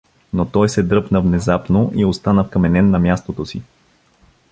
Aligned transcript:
Но 0.33 0.45
той 0.45 0.69
се 0.69 0.83
дръпна 0.83 1.21
внезапно 1.21 1.91
и 1.95 2.05
остана 2.05 2.43
вкаменен 2.43 2.89
на 2.91 2.99
мястото 2.99 3.45
си. 3.45 3.61